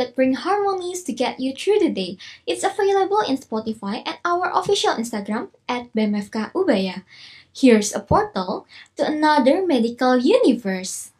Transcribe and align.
that 0.00 0.16
bring 0.16 0.32
harmonies 0.32 1.04
to 1.04 1.12
get 1.12 1.38
you 1.38 1.52
through 1.52 1.84
the 1.84 1.92
day. 1.92 2.16
It's 2.48 2.64
available 2.64 3.20
in 3.20 3.36
Spotify 3.36 4.00
and 4.08 4.16
our 4.24 4.48
official 4.56 4.96
Instagram 4.96 5.52
at 5.68 5.92
BMFK 5.92 6.56
Ubaya. 6.56 7.04
Here's 7.52 7.92
a 7.92 8.00
portal 8.00 8.64
to 8.96 9.04
another 9.04 9.60
medical 9.60 10.16
universe. 10.16 11.12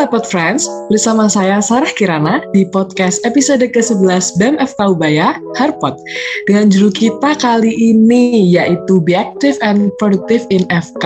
Harpot 0.00 0.24
Friends, 0.24 0.64
bersama 0.88 1.28
saya 1.28 1.60
Sarah 1.60 1.92
Kirana 1.92 2.40
di 2.56 2.64
podcast 2.64 3.20
episode 3.28 3.60
ke-11 3.60 4.40
BEM 4.40 4.56
Ubaya, 4.88 5.36
Harpot. 5.60 5.92
Dengan 6.48 6.72
judul 6.72 6.88
kita 6.88 7.36
kali 7.36 7.68
ini 7.68 8.48
yaitu 8.48 8.96
Be 9.04 9.12
Active 9.12 9.60
and 9.60 9.92
Productive 10.00 10.48
in 10.48 10.64
FK. 10.72 11.04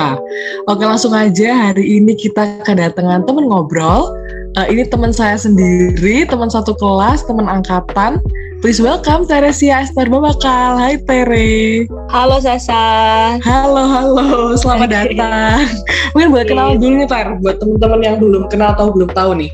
Oke 0.70 0.86
langsung 0.86 1.10
aja 1.10 1.74
hari 1.74 1.98
ini 1.98 2.14
kita 2.14 2.62
kedatangan 2.62 3.26
teman 3.26 3.50
ngobrol. 3.50 4.14
Uh, 4.54 4.66
ini 4.70 4.86
teman 4.86 5.10
saya 5.10 5.34
sendiri, 5.34 6.22
teman 6.30 6.46
satu 6.46 6.78
kelas, 6.78 7.26
teman 7.26 7.50
angkatan. 7.50 8.22
Please 8.64 8.80
welcome 8.80 9.28
Teresia 9.28 9.84
Esther 9.84 10.08
Babakal. 10.08 10.80
Hai 10.80 10.96
Tere. 10.96 11.84
Halo 12.08 12.40
Sasa. 12.40 13.36
Halo, 13.44 13.84
halo. 13.84 14.56
Selamat 14.56 14.88
datang. 14.88 15.68
Mungkin 16.16 16.32
boleh 16.32 16.46
kenal 16.48 16.68
dulu 16.80 17.04
nih 17.04 17.04
Ter, 17.04 17.28
buat 17.44 17.60
teman-teman 17.60 18.00
yang 18.00 18.16
belum 18.24 18.48
kenal 18.48 18.72
atau 18.72 18.88
belum 18.88 19.12
tahu 19.12 19.36
nih. 19.36 19.52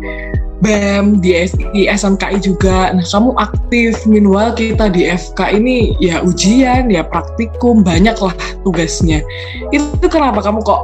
BEM, 0.59 1.23
di, 1.23 1.31
di 1.71 1.87
SMKI 1.87 2.37
juga. 2.43 2.91
Nah, 2.91 3.05
kamu 3.07 3.31
aktif, 3.39 4.03
meanwhile 4.03 4.51
kita 4.51 4.91
di 4.91 5.07
FK 5.07 5.55
ini 5.55 5.95
ya 6.03 6.19
ujian, 6.19 6.91
ya 6.91 7.07
praktikum, 7.07 7.79
banyak 7.79 8.19
lah 8.19 8.35
tugasnya. 8.67 9.23
Itu 9.71 10.05
kenapa 10.11 10.43
kamu 10.43 10.59
kok 10.67 10.81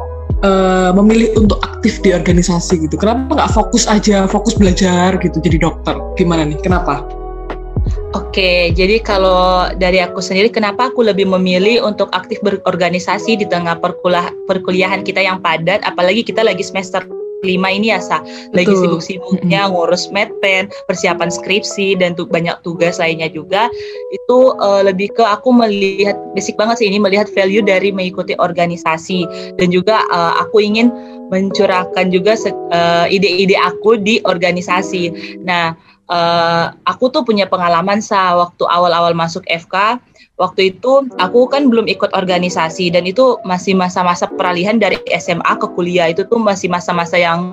uh, 0.47 0.95
memilih 0.95 1.35
untuk 1.35 1.59
aktif 1.59 1.99
di 1.99 2.15
organisasi 2.15 2.87
gitu? 2.87 2.95
Kenapa 2.95 3.35
nggak 3.35 3.51
fokus 3.51 3.83
aja, 3.91 4.23
fokus 4.31 4.55
belajar 4.55 5.19
gitu 5.19 5.43
jadi 5.43 5.59
dokter? 5.59 5.99
Gimana 6.15 6.47
nih? 6.47 6.59
Kenapa? 6.63 7.03
Oke, 8.35 8.75
jadi 8.75 8.99
kalau 8.99 9.71
dari 9.79 10.03
aku 10.03 10.19
sendiri, 10.19 10.51
kenapa 10.51 10.91
aku 10.91 11.07
lebih 11.07 11.23
memilih 11.23 11.87
untuk 11.87 12.11
aktif 12.11 12.35
berorganisasi 12.43 13.39
di 13.39 13.47
tengah 13.47 13.79
perkuliah, 13.79 14.27
perkuliahan 14.43 15.07
kita 15.07 15.23
yang 15.23 15.39
padat, 15.39 15.79
apalagi 15.87 16.19
kita 16.19 16.43
lagi 16.43 16.59
semester 16.59 17.07
lima 17.47 17.71
ini 17.71 17.95
ya 17.95 18.03
sa 18.03 18.19
lagi 18.51 18.75
sibuk-sibuknya 18.75 19.71
ngurus 19.71 20.11
medpen 20.11 20.67
persiapan 20.91 21.31
skripsi 21.31 21.95
dan 21.95 22.11
tuh 22.11 22.27
banyak 22.27 22.59
tugas 22.59 22.99
lainnya 22.99 23.31
juga. 23.31 23.71
Itu 24.11 24.59
uh, 24.59 24.83
lebih 24.83 25.15
ke 25.15 25.23
aku 25.23 25.55
melihat 25.55 26.19
basic 26.35 26.59
banget 26.59 26.83
sih 26.83 26.91
ini 26.91 26.99
melihat 26.99 27.31
value 27.31 27.63
dari 27.63 27.95
mengikuti 27.95 28.35
organisasi. 28.35 29.23
Dan 29.55 29.71
juga 29.71 30.03
uh, 30.11 30.43
aku 30.43 30.59
ingin 30.59 30.91
mencurahkan 31.31 32.11
juga 32.11 32.35
uh, 32.75 33.07
ide-ide 33.07 33.55
aku 33.55 33.95
di 33.95 34.19
organisasi. 34.27 35.39
Nah 35.39 35.94
uh, 36.09 36.73
aku 36.85 37.09
tuh 37.09 37.25
punya 37.25 37.49
pengalaman 37.49 38.01
sa 38.01 38.37
waktu 38.37 38.63
awal-awal 38.67 39.13
masuk 39.17 39.45
FK 39.49 40.01
waktu 40.35 40.75
itu 40.75 41.07
aku 41.15 41.47
kan 41.47 41.71
belum 41.71 41.87
ikut 41.87 42.11
organisasi 42.11 42.91
dan 42.91 43.07
itu 43.07 43.39
masih 43.47 43.71
masa-masa 43.75 44.27
peralihan 44.27 44.75
dari 44.75 44.99
SMA 45.15 45.53
ke 45.59 45.67
kuliah. 45.75 46.11
Itu 46.11 46.27
tuh 46.27 46.39
masih 46.39 46.67
masa-masa 46.67 47.15
yang 47.15 47.51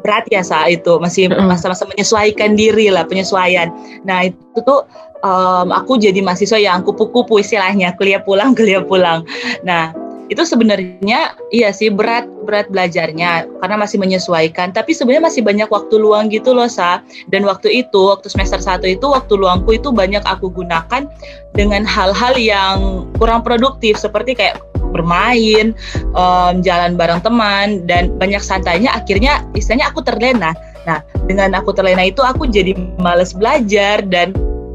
berat 0.00 0.24
ya 0.32 0.40
saat 0.40 0.80
itu. 0.80 0.96
Masih 0.96 1.28
masa-masa 1.44 1.84
menyesuaikan 1.84 2.56
diri 2.56 2.88
lah 2.88 3.04
penyesuaian. 3.04 3.68
Nah 4.08 4.32
itu 4.32 4.58
tuh 4.64 4.88
um, 5.20 5.68
aku 5.76 6.00
jadi 6.00 6.24
mahasiswa 6.24 6.56
yang 6.56 6.80
kupu-kupu 6.80 7.40
istilahnya. 7.40 7.92
Kuliah 8.00 8.24
pulang 8.24 8.52
kuliah 8.58 8.80
pulang. 8.80 9.28
Nah 9.60 9.92
itu 10.30 10.46
sebenarnya 10.46 11.34
iya 11.50 11.74
sih 11.74 11.90
berat 11.90 12.30
berat 12.46 12.70
belajarnya 12.70 13.50
karena 13.58 13.76
masih 13.76 13.98
menyesuaikan. 13.98 14.70
Tapi 14.70 14.94
sebenarnya 14.94 15.26
masih 15.26 15.42
banyak 15.42 15.66
waktu 15.66 15.98
luang 15.98 16.30
gitu 16.30 16.54
loh 16.54 16.70
sa. 16.70 17.02
Dan 17.34 17.42
waktu 17.42 17.82
itu 17.82 18.14
waktu 18.14 18.30
semester 18.30 18.62
satu 18.62 18.86
itu 18.86 19.10
waktu 19.10 19.34
luangku 19.34 19.74
itu 19.74 19.90
banyak 19.90 20.22
aku 20.22 20.54
gunakan 20.54 21.10
dengan 21.58 21.82
hal-hal 21.82 22.38
yang 22.38 23.10
kurang 23.18 23.42
produktif. 23.42 23.98
Seperti 23.98 24.38
kayak 24.38 24.62
bermain, 24.94 25.74
um, 26.14 26.62
jalan 26.62 26.94
bareng 26.94 27.22
teman 27.26 27.82
dan 27.90 28.14
banyak 28.14 28.42
santainya 28.42 28.94
akhirnya 28.94 29.42
istilahnya 29.58 29.90
aku 29.90 30.06
terlena. 30.06 30.54
Nah, 30.86 31.02
dengan 31.26 31.58
aku 31.58 31.74
terlena 31.74 32.06
itu 32.06 32.22
aku 32.22 32.46
jadi 32.46 32.72
males 33.02 33.34
belajar 33.34 34.02
dan 34.06 34.32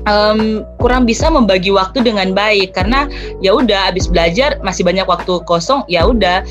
um, 0.10 0.66
kurang 0.82 1.06
bisa 1.06 1.30
membagi 1.30 1.70
waktu 1.74 2.02
dengan 2.06 2.32
baik. 2.32 2.74
Karena 2.74 3.10
ya 3.42 3.54
udah 3.54 3.92
abis 3.92 4.10
belajar 4.10 4.58
masih 4.62 4.86
banyak 4.86 5.06
waktu 5.06 5.42
kosong 5.46 5.86
ya 5.92 6.06
udah 6.08 6.46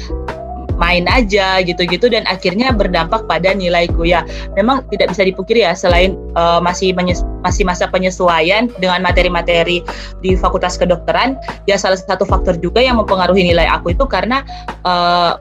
main 0.74 1.06
aja 1.06 1.62
gitu-gitu. 1.62 2.10
Dan 2.10 2.26
akhirnya 2.26 2.74
berdampak 2.74 3.26
pada 3.30 3.54
nilaiku 3.54 4.02
ya 4.06 4.26
memang 4.58 4.82
tidak 4.90 5.14
bisa 5.14 5.22
dipukiri 5.22 5.62
ya 5.62 5.72
selain 5.72 6.18
uh, 6.34 6.58
masih 6.58 6.92
masih 7.44 7.62
masa 7.62 7.86
penyesuaian 7.86 8.68
dengan 8.82 9.00
materi-materi 9.04 9.80
di 10.20 10.34
Fakultas 10.34 10.74
Kedokteran 10.74 11.38
ya 11.70 11.78
salah 11.78 11.98
satu 11.98 12.26
faktor 12.26 12.58
juga 12.58 12.82
yang 12.82 12.98
mempengaruhi 12.98 13.46
nilai 13.46 13.70
aku 13.70 13.94
itu 13.94 14.04
karena 14.08 14.42
uh, 14.82 15.38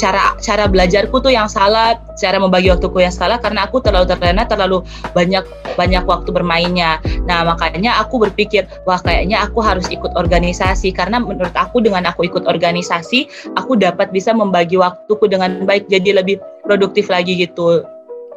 cara 0.00 0.32
cara 0.40 0.64
belajarku 0.64 1.20
tuh 1.20 1.28
yang 1.28 1.44
salah, 1.44 2.00
cara 2.16 2.40
membagi 2.40 2.72
waktuku 2.72 3.04
yang 3.04 3.12
salah 3.12 3.36
karena 3.36 3.68
aku 3.68 3.84
terlalu 3.84 4.08
terlena, 4.08 4.48
terlalu 4.48 4.80
banyak 5.12 5.44
banyak 5.76 6.04
waktu 6.08 6.32
bermainnya. 6.32 6.96
Nah, 7.28 7.44
makanya 7.44 8.00
aku 8.00 8.24
berpikir, 8.24 8.64
wah 8.88 8.96
kayaknya 8.96 9.44
aku 9.44 9.60
harus 9.60 9.84
ikut 9.92 10.16
organisasi 10.16 10.96
karena 10.96 11.20
menurut 11.20 11.52
aku 11.52 11.84
dengan 11.84 12.08
aku 12.08 12.24
ikut 12.24 12.48
organisasi, 12.48 13.28
aku 13.60 13.76
dapat 13.76 14.08
bisa 14.08 14.32
membagi 14.32 14.80
waktuku 14.80 15.28
dengan 15.28 15.68
baik 15.68 15.92
jadi 15.92 16.24
lebih 16.24 16.40
produktif 16.64 17.12
lagi 17.12 17.36
gitu. 17.36 17.84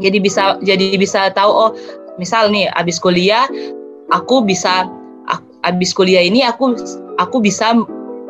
Jadi 0.04 0.20
bisa 0.20 0.60
jadi 0.60 1.00
bisa 1.00 1.32
tahu 1.32 1.52
oh, 1.54 1.72
misal 2.20 2.52
nih 2.52 2.68
abis 2.76 3.00
kuliah 3.00 3.48
aku 4.12 4.46
bisa 4.46 4.86
abis 5.64 5.96
kuliah 5.96 6.22
ini 6.22 6.44
aku 6.44 6.76
aku 7.18 7.40
bisa 7.40 7.78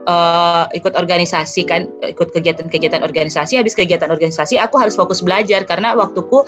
uh, 0.08 0.66
ikut 0.76 0.94
organisasi 0.96 1.68
kan 1.68 1.88
ikut 2.04 2.32
kegiatan-kegiatan 2.32 3.04
organisasi 3.04 3.60
habis 3.60 3.76
kegiatan 3.76 4.10
organisasi 4.12 4.60
aku 4.60 4.80
harus 4.80 4.96
fokus 4.96 5.24
belajar 5.24 5.64
karena 5.68 5.96
waktuku 5.96 6.44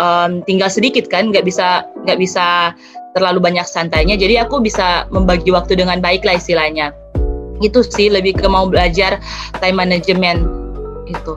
um, 0.00 0.40
tinggal 0.44 0.72
sedikit 0.72 1.08
kan 1.08 1.30
nggak 1.30 1.44
bisa 1.44 1.84
nggak 2.04 2.18
bisa 2.20 2.74
terlalu 3.12 3.42
banyak 3.42 3.66
santainya 3.66 4.14
jadi 4.14 4.46
aku 4.46 4.62
bisa 4.62 5.04
membagi 5.10 5.50
waktu 5.50 5.76
dengan 5.76 5.98
baik 5.98 6.22
lah 6.22 6.38
istilahnya 6.38 6.94
itu 7.60 7.84
sih 7.84 8.08
lebih 8.08 8.40
ke 8.40 8.46
mau 8.48 8.64
belajar 8.70 9.20
time 9.60 9.76
management 9.76 10.48
itu 11.10 11.36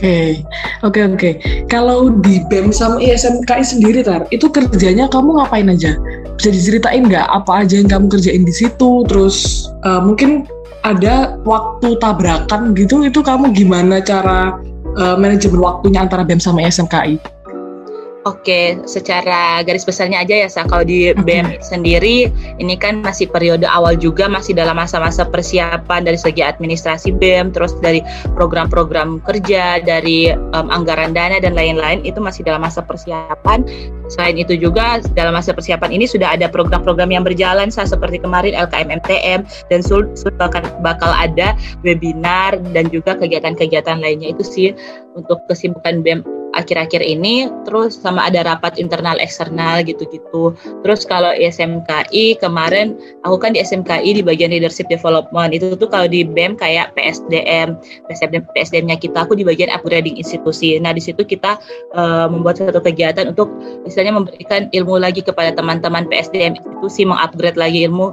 Oke, 0.00 0.40
oke, 0.80 1.00
oke. 1.12 1.30
Kalau 1.68 2.08
di 2.24 2.40
BEM 2.48 2.72
sama 2.72 3.04
ISMKI 3.04 3.60
sendiri, 3.60 4.00
Tar, 4.00 4.24
itu 4.32 4.48
kerjanya 4.48 5.04
kamu 5.12 5.36
ngapain 5.36 5.68
aja? 5.68 5.92
Bisa 6.40 6.48
diceritain 6.48 7.04
nggak 7.04 7.28
apa 7.28 7.64
aja 7.64 7.76
yang 7.76 7.88
kamu 7.88 8.08
kerjain 8.08 8.48
di 8.48 8.52
situ? 8.52 9.04
Terus 9.04 9.68
uh, 9.84 10.00
mungkin 10.00 10.48
ada 10.80 11.36
waktu 11.44 11.96
tabrakan 12.00 12.72
gitu, 12.76 13.04
itu 13.04 13.20
kamu 13.20 13.52
gimana 13.52 14.00
cara 14.00 14.56
uh, 14.96 15.16
manajemen 15.20 15.60
waktunya 15.60 16.04
antara 16.04 16.24
BEM 16.24 16.40
sama 16.40 16.64
ISMKI? 16.64 17.20
Oke, 18.30 18.78
secara 18.86 19.58
garis 19.66 19.82
besarnya 19.82 20.22
aja 20.22 20.46
ya, 20.46 20.48
Sa. 20.48 20.62
Kalau 20.62 20.86
di. 20.86 21.10
BEM 21.26 21.58
sendiri, 21.58 22.30
ini 22.62 22.78
kan 22.78 23.02
masih 23.02 23.26
periode 23.26 23.66
awal 23.66 23.98
juga, 23.98 24.30
masih 24.30 24.54
dalam 24.54 24.78
masa-masa 24.78 25.26
persiapan 25.26 26.06
dari 26.06 26.14
segi 26.14 26.38
administrasi 26.38 27.10
BEM, 27.18 27.50
terus 27.50 27.74
dari 27.82 27.98
program-program 28.38 29.18
kerja, 29.26 29.82
dari 29.82 30.30
um, 30.30 30.70
anggaran 30.70 31.10
dana 31.10 31.42
dan 31.42 31.58
lain-lain, 31.58 32.06
itu 32.06 32.22
masih 32.22 32.46
dalam 32.46 32.62
masa 32.62 32.86
persiapan. 32.86 33.66
Selain 34.06 34.38
itu 34.38 34.54
juga, 34.54 35.02
dalam 35.18 35.34
masa 35.34 35.50
persiapan 35.50 35.90
ini 35.90 36.06
sudah 36.06 36.38
ada 36.38 36.46
program-program 36.46 37.10
yang 37.10 37.26
berjalan, 37.26 37.68
Sa, 37.74 37.82
seperti 37.82 38.22
kemarin 38.22 38.54
LKM 38.54 38.94
MTM, 39.02 39.40
dan 39.74 39.80
sudah 39.82 40.30
bakal, 40.38 40.62
bakal 40.86 41.10
ada 41.10 41.58
webinar 41.82 42.54
dan 42.70 42.86
juga 42.94 43.18
kegiatan-kegiatan 43.18 43.98
lainnya. 43.98 44.30
Itu 44.30 44.46
sih 44.46 44.70
untuk 45.18 45.42
kesibukan 45.50 46.06
BEM 46.06 46.39
akhir-akhir 46.54 47.02
ini 47.02 47.46
terus 47.66 47.98
sama 47.98 48.26
ada 48.26 48.42
rapat 48.42 48.76
internal 48.76 49.16
eksternal 49.22 49.82
gitu-gitu. 49.86 50.54
Terus 50.82 51.06
kalau 51.06 51.30
SMKI 51.36 52.38
kemarin 52.42 52.98
aku 53.22 53.36
kan 53.38 53.54
di 53.54 53.62
SMKI 53.62 54.18
di 54.18 54.22
bagian 54.24 54.50
leadership 54.50 54.90
development. 54.90 55.54
Itu 55.54 55.78
tuh 55.78 55.86
kalau 55.86 56.10
di 56.10 56.26
BEM 56.26 56.58
kayak 56.58 56.94
PSDM 56.98 57.78
PSDM 58.10 58.44
PSDM-nya 58.52 58.96
kita 58.98 59.24
aku 59.26 59.38
di 59.38 59.46
bagian 59.46 59.70
upgrading 59.70 60.18
institusi. 60.18 60.76
Nah 60.82 60.90
di 60.90 61.02
situ 61.02 61.22
kita 61.22 61.58
uh, 61.94 62.26
membuat 62.26 62.58
satu 62.58 62.82
kegiatan 62.82 63.30
untuk 63.30 63.50
misalnya 63.86 64.18
memberikan 64.18 64.66
ilmu 64.74 64.98
lagi 64.98 65.22
kepada 65.22 65.54
teman-teman 65.54 66.10
PSDM 66.10 66.58
institusi 66.58 67.06
mengupgrade 67.06 67.58
lagi 67.58 67.86
ilmu 67.86 68.12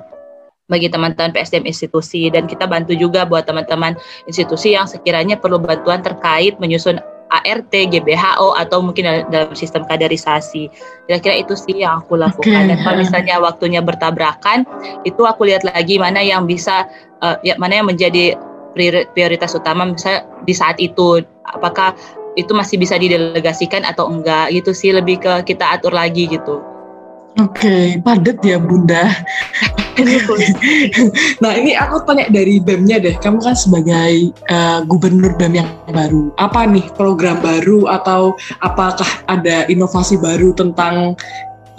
bagi 0.67 0.91
teman-teman 0.91 1.31
PSDM 1.31 1.65
institusi. 1.65 2.27
Dan 2.29 2.45
kita 2.45 2.67
bantu 2.67 2.93
juga 2.93 3.23
buat 3.23 3.47
teman-teman 3.47 3.95
institusi 4.27 4.75
yang 4.75 4.85
sekiranya 4.85 5.39
perlu 5.39 5.57
bantuan 5.57 6.03
terkait 6.03 6.59
menyusun 6.59 6.99
ART, 7.27 7.71
GBHO 7.71 8.55
atau 8.55 8.79
mungkin 8.79 9.27
dalam 9.27 9.51
sistem 9.53 9.83
kaderisasi. 9.83 10.71
Kira-kira 11.07 11.43
itu 11.43 11.53
sih 11.59 11.83
yang 11.83 12.03
aku 12.03 12.15
lakukan. 12.15 12.67
Okay. 12.67 12.69
Dan 12.71 12.77
kalau 12.83 12.97
misalnya 13.03 13.35
waktunya 13.43 13.81
bertabrakan, 13.83 14.63
itu 15.03 15.21
aku 15.27 15.47
lihat 15.47 15.67
lagi 15.67 15.99
mana 15.99 16.23
yang 16.23 16.47
bisa, 16.47 16.87
uh, 17.19 17.35
ya 17.43 17.59
mana 17.59 17.83
yang 17.83 17.87
menjadi 17.87 18.39
prioritas 19.11 19.57
utama 19.57 19.87
misalnya 19.87 20.23
di 20.47 20.53
saat 20.55 20.79
itu. 20.79 21.23
Apakah 21.47 21.95
itu 22.37 22.53
masih 22.53 22.77
bisa 22.77 22.95
didelegasikan 22.95 23.81
atau 23.83 24.07
enggak 24.13 24.53
gitu 24.53 24.71
sih 24.71 24.93
lebih 24.93 25.19
ke 25.19 25.33
kita 25.53 25.79
atur 25.79 25.91
lagi 25.91 26.29
gitu. 26.29 26.61
Oke, 27.37 27.69
okay, 27.69 27.85
padat 28.01 28.41
ya 28.41 28.57
Bunda. 28.57 29.13
nah 31.43 31.51
ini 31.57 31.73
aku 31.73 32.05
tanya 32.05 32.29
dari 32.29 32.61
BEM-nya 32.61 32.97
deh, 33.01 33.15
kamu 33.17 33.41
kan 33.41 33.55
sebagai 33.57 34.31
uh, 34.49 34.85
gubernur 34.85 35.33
BEM 35.35 35.59
yang 35.63 35.69
baru, 35.89 36.29
apa 36.37 36.65
nih 36.69 36.85
program 36.93 37.41
baru 37.41 37.89
atau 37.89 38.37
apakah 38.61 39.07
ada 39.27 39.65
inovasi 39.67 40.17
baru 40.21 40.53
tentang 40.53 41.17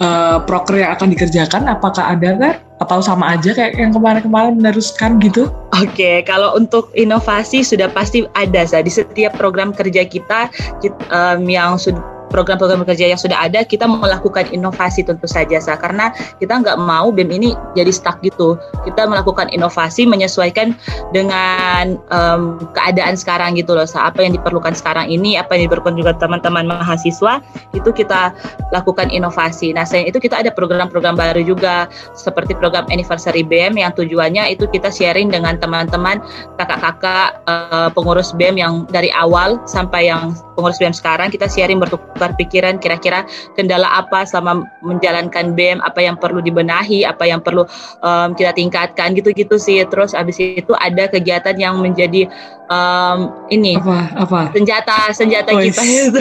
uh, 0.03 0.37
proker 0.43 0.81
yang 0.81 0.91
akan 0.95 1.13
dikerjakan? 1.13 1.67
Apakah 1.69 2.15
ada 2.15 2.35
kan? 2.35 2.53
Atau 2.79 3.03
sama 3.03 3.35
aja 3.35 3.51
kayak 3.51 3.75
yang 3.75 3.91
kemarin-kemarin 3.91 4.55
meneruskan 4.55 5.19
gitu? 5.19 5.51
Oke, 5.75 5.91
okay, 5.95 6.15
kalau 6.23 6.55
untuk 6.55 6.91
inovasi 6.95 7.63
sudah 7.63 7.91
pasti 7.91 8.23
ada, 8.39 8.63
Sa. 8.63 8.79
di 8.79 8.91
setiap 8.91 9.35
program 9.35 9.75
kerja 9.75 10.07
kita, 10.07 10.47
kita 10.79 11.03
um, 11.11 11.43
yang 11.47 11.75
sudah 11.75 12.18
program-program 12.29 12.85
kerja 12.85 13.09
yang 13.11 13.19
sudah 13.19 13.49
ada 13.49 13.65
kita 13.65 13.89
melakukan 13.89 14.47
inovasi 14.53 15.03
tentu 15.03 15.25
saja 15.25 15.57
sa. 15.59 15.75
Karena 15.75 16.13
kita 16.37 16.61
nggak 16.61 16.77
mau 16.77 17.09
BEM 17.09 17.29
ini 17.33 17.49
jadi 17.73 17.89
stuck 17.89 18.21
gitu. 18.21 18.55
Kita 18.85 19.09
melakukan 19.09 19.49
inovasi 19.51 20.05
menyesuaikan 20.05 20.77
dengan 21.11 21.97
um, 22.13 22.61
keadaan 22.77 23.17
sekarang 23.17 23.57
gitu 23.57 23.73
loh 23.73 23.89
sa. 23.89 24.09
Apa 24.09 24.25
yang 24.25 24.37
diperlukan 24.37 24.77
sekarang 24.77 25.09
ini 25.09 25.35
apa 25.35 25.57
yang 25.57 25.69
diperlukan 25.69 25.97
juga 25.97 26.13
teman-teman 26.17 26.69
mahasiswa 26.69 27.41
itu 27.73 27.89
kita 27.89 28.33
lakukan 28.69 29.09
inovasi. 29.09 29.73
Nah 29.73 29.83
selain 29.83 30.09
itu 30.09 30.21
kita 30.21 30.41
ada 30.45 30.53
program-program 30.53 31.17
baru 31.17 31.41
juga 31.41 31.89
seperti 32.13 32.53
program 32.57 32.85
anniversary 32.93 33.41
BEM 33.41 33.81
yang 33.81 33.91
tujuannya 33.95 34.53
itu 34.53 34.69
kita 34.69 34.93
sharing 34.93 35.31
dengan 35.33 35.57
teman-teman 35.57 36.21
kakak-kakak 36.59 37.41
uh, 37.47 37.89
pengurus 37.93 38.35
BEM 38.35 38.59
yang 38.59 38.73
dari 38.91 39.09
awal 39.15 39.57
sampai 39.65 40.11
yang 40.11 40.35
pengurus 40.59 40.77
BEM 40.77 40.91
sekarang 40.91 41.31
kita 41.31 41.47
sharing 41.47 41.79
bertukar 41.79 42.18
pikiran 42.35 42.75
kira-kira 42.83 43.23
kendala 43.55 43.87
apa 43.87 44.27
selama 44.27 44.67
menjalankan 44.83 45.55
BEM, 45.55 45.79
apa 45.79 46.03
yang 46.03 46.19
perlu 46.19 46.43
dibenahi, 46.43 47.07
apa 47.07 47.23
yang 47.23 47.39
perlu 47.39 47.63
um, 48.03 48.29
kita 48.35 48.51
tingkatkan 48.51 49.15
gitu-gitu 49.15 49.55
sih. 49.55 49.79
Terus 49.87 50.11
abis 50.11 50.35
itu 50.39 50.75
ada 50.75 51.07
kegiatan 51.07 51.55
yang 51.55 51.79
menjadi 51.79 52.27
um, 52.67 53.31
ini 53.47 53.79
apa 53.79 53.99
apa 54.27 54.41
senjata 54.51 54.97
senjata 55.15 55.55
oh, 55.55 55.61
kita 55.63 55.81
itu 55.83 56.19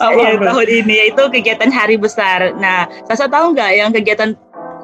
oh, 0.00 0.12
ya, 0.14 0.38
tahun 0.38 0.68
ini 0.68 0.94
yaitu 1.06 1.22
kegiatan 1.32 1.70
hari 1.72 1.98
besar. 1.98 2.54
Nah, 2.60 2.86
Sasa 3.08 3.26
tahu 3.26 3.56
nggak 3.56 3.70
yang 3.74 3.90
kegiatan 3.90 4.36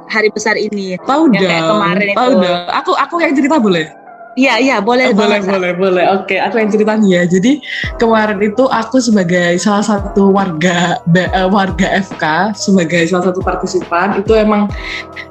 hari 0.08 0.30
besar 0.32 0.54
ini? 0.56 0.96
Tahu 1.04 1.30
dong. 1.34 1.42
Kemarin 1.46 2.06
tahu 2.14 2.30
itu. 2.34 2.42
dong. 2.42 2.60
Aku 2.72 2.92
aku 2.94 3.14
yang 3.20 3.34
cerita 3.34 3.58
boleh. 3.58 4.05
Iya, 4.36 4.60
iya, 4.60 4.76
boleh. 4.84 5.10
Oh, 5.10 5.16
boleh, 5.16 5.40
boleh, 5.40 5.72
boleh. 5.72 6.04
Oke, 6.12 6.36
aku 6.36 6.60
yang 6.60 6.68
cerita 6.68 6.92
nih 6.92 7.08
ya. 7.16 7.22
Jadi 7.24 7.64
kemarin 7.96 8.36
itu 8.44 8.68
aku 8.68 9.00
sebagai 9.00 9.56
salah 9.56 9.80
satu 9.80 10.28
warga 10.28 11.00
uh, 11.32 11.48
warga 11.48 11.88
FK, 12.04 12.52
sebagai 12.52 13.08
salah 13.08 13.32
satu 13.32 13.40
partisipan, 13.40 14.20
itu 14.20 14.36
emang 14.36 14.68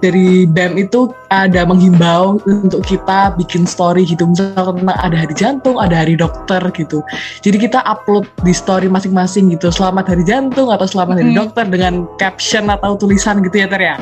dari 0.01 0.49
BEM 0.49 0.89
itu 0.89 1.13
ada 1.29 1.69
menghimbau 1.69 2.41
untuk 2.49 2.81
kita 2.81 3.37
bikin 3.37 3.69
story 3.69 4.09
gitu. 4.09 4.25
Misalnya 4.25 4.97
ada 4.97 5.13
hari 5.13 5.37
jantung, 5.37 5.77
ada 5.77 6.01
hari 6.01 6.17
dokter 6.17 6.65
gitu. 6.73 7.05
Jadi 7.45 7.61
kita 7.61 7.85
upload 7.85 8.25
di 8.41 8.57
story 8.57 8.89
masing-masing 8.89 9.53
gitu. 9.53 9.69
Selamat 9.69 10.17
hari 10.17 10.25
jantung 10.25 10.73
atau 10.73 10.89
selamat 10.89 11.21
hari 11.21 11.29
hmm. 11.29 11.39
dokter 11.45 11.69
dengan 11.69 12.09
caption 12.17 12.73
atau 12.73 12.97
tulisan 12.97 13.45
gitu 13.45 13.53
ya, 13.61 13.69
Ter 13.69 13.81
ya. 13.85 13.95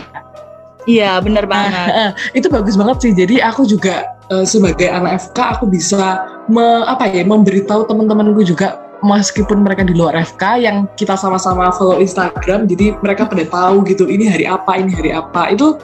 Iya, 0.88 1.12
benar 1.24 1.48
banget. 1.48 1.74
Uh, 1.76 2.00
uh, 2.08 2.10
itu 2.36 2.48
bagus 2.48 2.76
banget 2.80 2.98
sih. 3.04 3.12
Jadi 3.12 3.40
aku 3.40 3.68
juga 3.68 4.13
uh, 4.32 4.46
sebagai 4.46 4.88
anak 4.88 5.20
FK 5.32 5.60
aku 5.60 5.66
bisa 5.68 6.24
me, 6.48 6.86
apa 6.88 7.10
ya 7.10 7.26
memberitahu 7.26 7.90
teman-temanku 7.90 8.46
juga 8.46 8.80
meskipun 9.04 9.66
mereka 9.66 9.84
di 9.84 9.92
luar 9.92 10.16
FK 10.16 10.44
yang 10.64 10.88
kita 10.96 11.20
sama-sama 11.20 11.68
follow 11.76 12.00
Instagram 12.00 12.72
jadi 12.72 12.96
mereka 13.04 13.28
pada 13.28 13.44
tahu 13.44 13.84
gitu 13.84 14.08
ini 14.08 14.32
hari 14.32 14.48
apa 14.48 14.80
ini 14.80 14.96
hari 14.96 15.12
apa. 15.12 15.52
Itu 15.52 15.82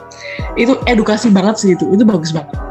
itu 0.56 0.78
edukasi 0.88 1.28
banget 1.28 1.60
sih 1.60 1.76
itu. 1.76 1.84
Itu 1.92 2.08
bagus 2.08 2.32
banget 2.32 2.69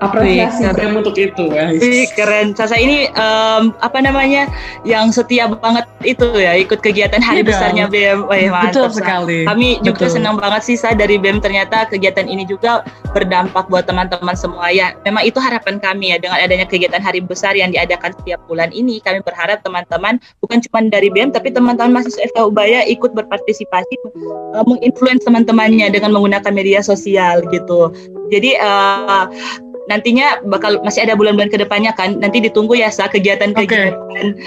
apresiasi 0.00 0.64
keren 0.64 0.96
untuk 0.96 1.14
itu 1.20 1.52
guys. 1.52 1.78
Wih, 1.78 2.08
keren. 2.16 2.56
Sasa 2.56 2.74
ini 2.80 3.06
um, 3.14 3.76
apa 3.84 4.00
namanya 4.00 4.48
yang 4.82 5.12
setia 5.12 5.46
banget 5.52 5.84
itu 6.02 6.24
ya 6.40 6.56
ikut 6.56 6.80
kegiatan 6.80 7.20
hari 7.20 7.44
iya 7.44 7.48
besarnya 7.48 7.84
BEM. 7.92 8.24
Wah, 8.26 8.72
Betul 8.72 8.88
sekali. 8.90 9.44
Kami 9.44 9.84
juga 9.84 10.08
Betul. 10.08 10.16
senang 10.16 10.40
banget 10.40 10.62
sih 10.64 10.76
Sa 10.80 10.96
dari 10.96 11.20
BEM 11.20 11.44
ternyata 11.44 11.84
kegiatan 11.86 12.24
ini 12.24 12.48
juga 12.48 12.80
berdampak 13.12 13.68
buat 13.68 13.84
teman-teman 13.84 14.32
semua 14.32 14.72
ya. 14.72 14.96
Memang 15.04 15.28
itu 15.28 15.36
harapan 15.36 15.76
kami 15.76 16.16
ya 16.16 16.18
dengan 16.18 16.40
adanya 16.40 16.64
kegiatan 16.64 17.04
hari 17.04 17.20
besar 17.20 17.52
yang 17.52 17.68
diadakan 17.70 18.16
setiap 18.16 18.40
bulan 18.48 18.72
ini 18.72 19.04
kami 19.04 19.20
berharap 19.20 19.60
teman-teman 19.60 20.16
bukan 20.40 20.58
cuma 20.64 20.80
dari 20.88 21.12
BEM 21.12 21.36
tapi 21.36 21.52
teman-teman 21.52 22.00
mahasiswa 22.00 22.24
FK 22.32 22.48
Ubaya 22.48 22.88
ikut 22.88 23.12
berpartisipasi 23.12 23.94
uh, 24.56 24.64
menginfluence 24.64 25.28
teman-temannya 25.28 25.92
dengan 25.92 26.16
menggunakan 26.16 26.52
media 26.56 26.80
sosial 26.80 27.44
gitu. 27.52 27.92
Jadi 28.30 28.56
uh, 28.56 29.26
nantinya 29.90 30.38
bakal 30.46 30.78
masih 30.86 31.02
ada 31.02 31.18
bulan-bulan 31.18 31.50
ke 31.50 31.58
depannya 31.58 31.90
kan? 31.98 32.22
Nanti 32.22 32.38
ditunggu 32.38 32.78
ya 32.78 32.88
sa 32.88 33.10
kegiatan-kegiatan. 33.10 33.90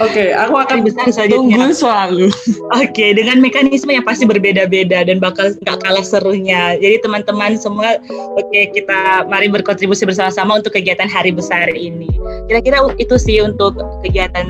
okay. 0.00 0.28
aku 0.32 0.56
akan 0.56 0.80
besar 0.82 1.04
selanjutnya. 1.12 1.60
tunggu 1.60 1.76
selalu. 1.76 2.26
Oke 2.80 2.88
okay, 2.90 3.10
dengan 3.12 3.44
mekanisme 3.44 3.92
yang 3.92 4.08
pasti 4.08 4.24
berbeda-beda 4.24 5.04
dan 5.04 5.20
bakal 5.20 5.52
nggak 5.60 5.78
kalah 5.84 6.02
serunya. 6.04 6.80
Jadi 6.80 7.04
teman-teman 7.04 7.60
semua 7.60 8.00
oke 8.08 8.48
okay, 8.48 8.72
kita 8.72 9.28
mari 9.28 9.52
berkontribusi 9.52 10.08
bersama-sama 10.08 10.64
untuk 10.64 10.72
kegiatan 10.72 11.06
hari 11.06 11.30
besar 11.30 11.68
ini. 11.76 12.08
Kira-kira 12.48 12.80
itu 12.96 13.20
sih 13.20 13.44
untuk 13.44 13.76
kegiatan 14.00 14.48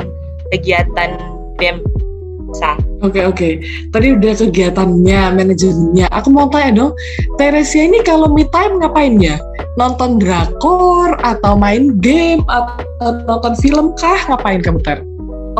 kegiatan 0.54 1.18
BEM 1.58 1.82
Oke 3.04 3.20
okay, 3.20 3.22
oke. 3.26 3.36
Okay. 3.36 3.52
Tadi 3.90 4.06
udah 4.16 4.32
kegiatannya, 4.38 5.20
manajemennya. 5.36 6.06
Aku 6.14 6.32
mau 6.32 6.48
tanya 6.48 6.70
dong, 6.72 6.92
Teresia 7.36 7.84
ini 7.84 8.00
kalau 8.06 8.30
me 8.30 8.46
time 8.48 8.80
ngapain 8.80 9.20
ya? 9.20 9.36
Nonton 9.76 10.22
drakor 10.22 11.18
atau 11.20 11.58
main 11.58 11.98
game 12.00 12.40
atau 12.48 13.20
nonton 13.28 13.52
film 13.60 13.92
kah? 13.98 14.18
Ngapain 14.30 14.62
kamu 14.62 14.80
Ter? 14.80 15.02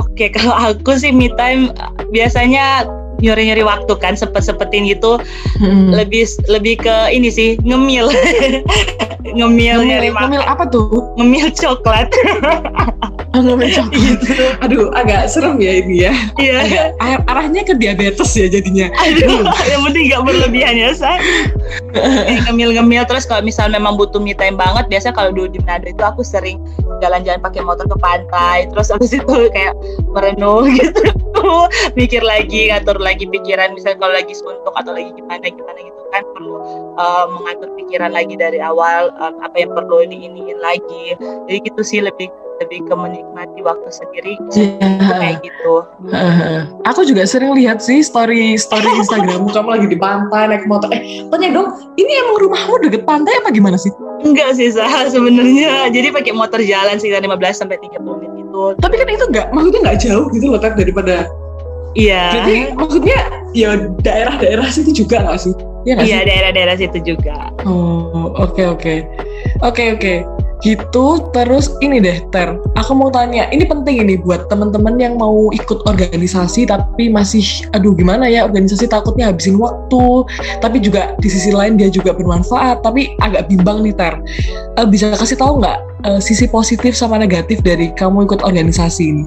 Oke, 0.01 0.09
okay, 0.15 0.29
kalau 0.37 0.55
aku 0.73 0.97
sih 0.97 1.13
me 1.13 1.29
time 1.37 1.75
biasanya 2.15 2.89
nyuri-nyuri 3.23 3.63
waktu 3.65 3.93
kan 4.03 4.19
sempet-sempetin 4.19 4.91
gitu 4.91 5.17
hmm. 5.63 5.95
lebih 5.95 6.27
lebih 6.51 6.83
ke 6.83 6.97
ini 7.09 7.31
sih 7.31 7.57
ngemil 7.63 8.11
ngemil, 9.39 9.81
ngemil 9.81 10.13
ngemil 10.13 10.43
apa 10.45 10.69
tuh 10.69 11.15
ngemil 11.17 11.49
coklat 11.55 12.11
oh, 13.35 13.43
ngemil 13.43 13.69
coklat 13.75 14.19
gitu. 14.23 14.47
aduh 14.63 14.85
agak 14.95 15.27
serem 15.27 15.59
ya 15.59 15.73
ini 15.83 16.07
ya. 16.07 16.13
Iya. 16.39 16.59
Ar 17.03 17.19
arahnya 17.27 17.67
ke 17.67 17.75
diabetes 17.75 18.31
ya 18.39 18.47
jadinya. 18.47 18.89
Aduh. 19.03 19.43
Yang 19.67 19.83
penting 19.91 20.05
nggak 20.11 20.23
berlebihan 20.23 20.75
ya 20.79 20.91
sa. 20.95 21.19
Ngemil-ngemil 22.49 23.03
terus 23.11 23.27
kalau 23.27 23.43
misal 23.43 23.71
memang 23.71 23.99
butuh 23.99 24.23
me 24.23 24.33
time 24.33 24.55
banget 24.55 24.87
biasa 24.87 25.11
kalau 25.11 25.35
dulu 25.35 25.51
di 25.51 25.61
Manado 25.67 25.91
itu 25.91 26.03
aku 26.03 26.23
sering 26.23 26.63
jalan-jalan 27.03 27.43
pakai 27.43 27.61
motor 27.67 27.85
ke 27.91 27.97
pantai 27.99 28.71
terus 28.71 28.89
habis 28.95 29.11
itu 29.11 29.35
kayak 29.51 29.75
merenung 30.15 30.71
gitu. 30.79 31.03
Mikir 31.99 32.25
lagi 32.25 32.73
ngatur 32.73 32.97
lagi 33.03 33.29
pikiran 33.29 33.77
misalnya 33.77 34.01
kalau 34.01 34.15
lagi 34.17 34.33
suntuk 34.33 34.73
atau 34.73 34.97
lagi 34.97 35.13
gimana 35.13 35.45
gimana 35.45 35.79
gitu 35.83 36.01
kan 36.15 36.23
perlu 36.33 36.57
uh, 36.97 37.27
mengatur 37.27 37.69
pikiran 37.75 38.15
lagi 38.15 38.39
dari 38.39 38.63
awal 38.63 39.11
uh, 39.19 39.35
apa 39.43 39.57
yang 39.59 39.75
perlu 39.75 40.07
diiniin 40.07 40.59
lagi. 40.63 41.19
Jadi 41.51 41.59
gitu 41.69 41.83
sih 41.83 42.01
lebih 42.01 42.31
lebih 42.63 42.87
ke 42.87 42.95
menikmati 42.95 43.61
waktu 43.67 43.89
sendiri 43.91 44.39
yeah. 44.55 45.11
kayak 45.11 45.43
gitu. 45.43 45.83
Uh, 46.07 46.71
aku 46.87 47.03
juga 47.03 47.27
sering 47.27 47.55
lihat 47.59 47.83
sih 47.83 48.05
story 48.05 48.55
story 48.55 48.87
Instagrammu 49.03 49.51
kamu 49.51 49.69
lagi 49.75 49.87
di 49.91 49.99
pantai 49.99 50.51
naik 50.51 50.65
motor. 50.71 50.91
Eh, 50.95 51.27
tanya 51.35 51.51
dong, 51.51 51.69
ini 51.99 52.13
emang 52.25 52.37
rumahmu 52.47 52.75
deket 52.87 53.03
pantai 53.03 53.35
apa 53.43 53.51
gimana 53.51 53.75
sih? 53.75 53.91
Enggak 54.23 54.55
sih 54.55 54.71
sah 54.71 55.07
sebenarnya. 55.15 55.91
Jadi 55.91 56.15
pakai 56.15 56.33
motor 56.33 56.63
jalan 56.63 56.97
sekitar 56.99 57.25
15 57.27 57.61
sampai 57.67 57.77
30 57.83 58.01
menit 58.01 58.33
gitu. 58.39 58.63
Tapi 58.79 58.95
kan 58.95 59.07
itu 59.11 59.25
enggak, 59.31 59.47
maksudnya 59.51 59.81
enggak 59.83 59.99
jauh 59.99 60.27
gitu 60.31 60.47
loh 60.51 60.61
kan 60.63 60.73
daripada 60.79 61.27
Iya. 61.95 62.43
Jadi 62.43 62.57
maksudnya 62.75 63.19
ya 63.55 63.79
daerah-daerah 64.03 64.67
situ 64.67 65.07
juga 65.07 65.23
nggak 65.23 65.39
sih? 65.39 65.55
Iya 65.87 66.27
daerah-daerah 66.27 66.75
situ 66.75 66.99
juga. 67.15 67.55
Oh 67.63 68.35
oke 68.35 68.59
okay, 68.59 68.67
oke 68.67 68.83
okay. 68.83 68.99
oke 69.63 69.79
okay, 69.79 69.87
oke. 69.95 70.03
Okay 70.03 70.34
gitu 70.65 71.31
terus 71.37 71.69
ini 71.85 72.01
deh 72.01 72.25
Ter. 72.33 72.57
Aku 72.81 72.97
mau 72.97 73.13
tanya 73.13 73.47
ini 73.53 73.69
penting 73.69 74.01
ini 74.01 74.17
buat 74.17 74.49
teman-teman 74.49 74.97
yang 74.97 75.21
mau 75.21 75.53
ikut 75.53 75.85
organisasi 75.85 76.65
tapi 76.67 77.13
masih 77.13 77.45
aduh 77.77 77.93
gimana 77.93 78.25
ya 78.27 78.49
organisasi 78.49 78.89
takutnya 78.89 79.29
habisin 79.29 79.61
waktu. 79.61 80.25
Tapi 80.65 80.81
juga 80.81 81.13
di 81.21 81.29
sisi 81.29 81.53
lain 81.53 81.77
dia 81.77 81.93
juga 81.93 82.17
bermanfaat 82.17 82.81
tapi 82.81 83.13
agak 83.21 83.53
bimbang 83.53 83.85
nih 83.85 83.93
Ter. 83.93 84.17
Uh, 84.81 84.89
bisa 84.89 85.13
kasih 85.13 85.37
tahu 85.37 85.61
nggak 85.61 85.79
uh, 86.09 86.19
sisi 86.19 86.49
positif 86.49 86.97
sama 86.97 87.21
negatif 87.21 87.61
dari 87.61 87.93
kamu 87.95 88.25
ikut 88.25 88.41
organisasi 88.41 89.05
ini 89.13 89.25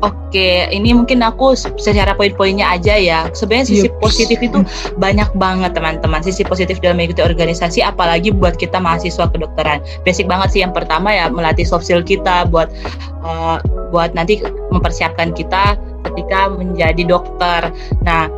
Oke, 0.00 0.64
ini 0.72 0.96
mungkin 0.96 1.20
aku 1.20 1.52
secara 1.56 2.16
poin-poinnya 2.16 2.64
aja 2.72 2.96
ya. 2.96 3.28
Sebenarnya 3.36 3.68
sisi 3.68 3.88
yep. 3.92 4.00
positif 4.00 4.40
itu 4.40 4.64
banyak 4.96 5.28
banget 5.36 5.76
teman-teman. 5.76 6.24
Sisi 6.24 6.40
positif 6.40 6.80
dalam 6.80 6.96
mengikuti 6.96 7.20
organisasi, 7.20 7.84
apalagi 7.84 8.32
buat 8.32 8.56
kita 8.56 8.80
mahasiswa 8.80 9.28
kedokteran. 9.28 9.84
Basic 10.08 10.24
banget 10.24 10.56
sih 10.56 10.60
yang 10.64 10.72
pertama 10.72 11.12
ya 11.12 11.28
melatih 11.28 11.68
soft 11.68 11.84
skill 11.84 12.00
kita 12.00 12.48
buat 12.48 12.72
uh, 13.20 13.60
buat 13.92 14.16
nanti 14.16 14.40
mempersiapkan 14.72 15.36
kita 15.36 15.76
ketika 16.08 16.48
menjadi 16.48 17.02
dokter. 17.04 17.68
Nah, 18.00 18.32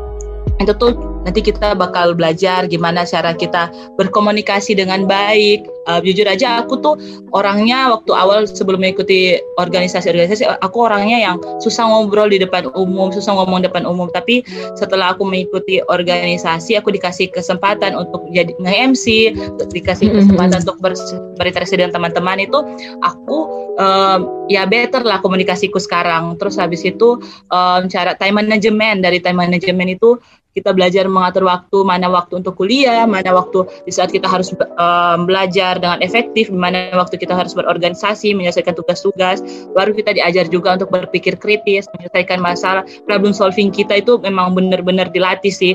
itu 0.58 0.74
tuh 0.74 1.11
nanti 1.22 1.40
kita 1.42 1.74
bakal 1.74 2.14
belajar 2.14 2.66
gimana 2.66 3.06
cara 3.06 3.34
kita 3.34 3.70
berkomunikasi 3.98 4.74
dengan 4.78 5.06
baik. 5.06 5.66
Uh, 5.82 5.98
jujur 5.98 6.22
aja 6.30 6.62
aku 6.62 6.78
tuh 6.78 6.94
orangnya 7.34 7.90
waktu 7.90 8.14
awal 8.14 8.46
sebelum 8.46 8.78
mengikuti 8.78 9.34
organisasi-organisasi 9.58 10.46
aku 10.62 10.86
orangnya 10.86 11.18
yang 11.18 11.36
susah 11.58 11.90
ngobrol 11.90 12.30
di 12.30 12.38
depan 12.38 12.70
umum, 12.78 13.10
susah 13.10 13.34
ngomong 13.34 13.66
depan 13.66 13.82
umum. 13.82 14.06
Tapi 14.14 14.46
setelah 14.78 15.10
aku 15.10 15.26
mengikuti 15.26 15.82
organisasi, 15.90 16.78
aku 16.78 16.94
dikasih 16.94 17.34
kesempatan 17.34 17.98
untuk 17.98 18.22
jadi 18.30 18.54
nge-MC, 18.62 19.34
dikasih 19.74 20.06
mm-hmm. 20.06 20.18
kesempatan 20.22 20.58
untuk 20.62 20.78
ber 20.78 20.94
berinteraksi 21.34 21.74
dengan 21.74 21.98
teman-teman 21.98 22.38
itu 22.46 22.58
aku 23.02 23.38
um, 23.74 24.46
ya 24.46 24.62
better 24.68 25.02
lah 25.02 25.18
komunikasiku 25.18 25.82
sekarang. 25.82 26.38
Terus 26.38 26.62
habis 26.62 26.86
itu 26.86 27.18
um, 27.50 27.82
cara 27.90 28.14
time 28.14 28.38
management 28.38 29.02
dari 29.02 29.18
time 29.18 29.42
management 29.42 29.98
itu 29.98 30.14
kita 30.52 30.76
belajar 30.76 31.08
mengatur 31.08 31.48
waktu, 31.48 31.78
mana 31.82 32.12
waktu 32.12 32.44
untuk 32.44 32.60
kuliah, 32.60 33.08
mana 33.08 33.32
waktu 33.32 33.64
di 33.88 33.92
saat 33.92 34.12
kita 34.12 34.28
harus 34.28 34.52
um, 34.52 35.24
belajar 35.24 35.80
dengan 35.80 36.04
efektif, 36.04 36.52
mana 36.52 36.92
waktu 36.92 37.16
kita 37.16 37.32
harus 37.32 37.56
berorganisasi, 37.56 38.36
menyelesaikan 38.36 38.76
tugas-tugas, 38.76 39.40
baru 39.72 39.96
kita 39.96 40.12
diajar 40.12 40.46
juga 40.52 40.76
untuk 40.76 40.92
berpikir 40.92 41.40
kritis, 41.40 41.88
menyelesaikan 41.96 42.38
masalah, 42.38 42.84
problem 43.08 43.32
solving 43.32 43.72
kita 43.72 44.04
itu 44.04 44.20
memang 44.20 44.52
benar-benar 44.52 45.08
dilatih 45.08 45.52
sih. 45.52 45.74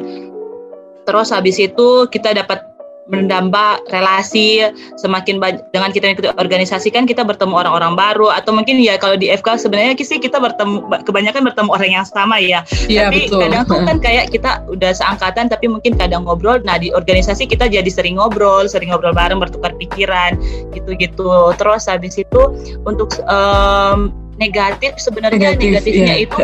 Terus 1.10 1.34
habis 1.34 1.58
itu 1.58 2.06
kita 2.12 2.36
dapat 2.38 2.77
menambah 3.08 3.88
relasi 3.92 4.68
semakin 5.00 5.40
dengan 5.72 5.90
kita 5.96 6.12
ikut 6.12 6.36
organisasi 6.36 6.92
kan 6.92 7.08
kita 7.08 7.24
bertemu 7.24 7.56
orang-orang 7.56 7.96
baru 7.96 8.32
atau 8.36 8.52
mungkin 8.52 8.80
ya 8.84 9.00
kalau 9.00 9.16
di 9.16 9.32
FK 9.32 9.64
sebenarnya 9.64 9.96
sih 10.00 10.20
kita 10.20 10.40
bertemu 10.40 10.84
kebanyakan 11.08 11.48
bertemu 11.48 11.70
orang 11.72 11.92
yang 12.02 12.06
sama 12.08 12.40
ya. 12.40 12.68
ya 12.92 13.08
tapi 13.08 13.28
betul. 13.28 13.40
kadang 13.44 13.64
tuh 13.64 13.80
kan 13.88 13.98
kayak 14.06 14.32
kita 14.32 14.64
udah 14.68 14.92
seangkatan 14.92 15.48
tapi 15.48 15.66
mungkin 15.72 15.96
kadang 15.96 16.28
ngobrol. 16.28 16.60
Nah 16.68 16.76
di 16.80 16.92
organisasi 16.92 17.48
kita 17.48 17.72
jadi 17.72 17.88
sering 17.88 18.20
ngobrol, 18.20 18.68
sering 18.68 18.92
ngobrol 18.92 19.16
bareng, 19.16 19.40
bertukar 19.40 19.72
pikiran 19.80 20.36
gitu-gitu. 20.76 21.56
Terus 21.56 21.88
habis 21.88 22.20
itu 22.20 22.42
untuk 22.84 23.16
um, 23.28 24.12
negatif 24.38 24.96
sebenarnya 25.02 25.58
negatif, 25.58 25.82
negatifnya 25.82 26.16
yeah. 26.16 26.26
itu 26.26 26.44